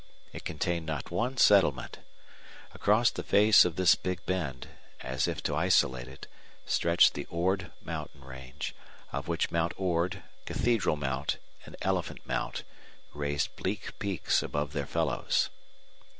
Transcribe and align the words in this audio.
It 0.33 0.43
contained 0.45 0.87
not 0.87 1.11
one 1.11 1.37
settlement. 1.37 1.99
Across 2.73 3.11
the 3.11 3.21
face 3.21 3.65
of 3.65 3.75
this 3.75 3.93
Big 3.93 4.25
Bend, 4.25 4.67
as 5.01 5.27
if 5.27 5.43
to 5.43 5.55
isolate 5.55 6.07
it, 6.07 6.25
stretched 6.65 7.13
the 7.13 7.25
Ord 7.29 7.71
mountain 7.83 8.23
range, 8.25 8.73
of 9.11 9.27
which 9.27 9.51
Mount 9.51 9.73
Ord, 9.77 10.23
Cathedral 10.47 10.95
Mount, 10.95 11.37
and 11.67 11.75
Elephant 11.83 12.25
Mount 12.25 12.63
raised 13.13 13.55
bleak 13.55 13.99
peaks 13.99 14.41
above 14.41 14.73
their 14.73 14.87
fellows. 14.87 15.51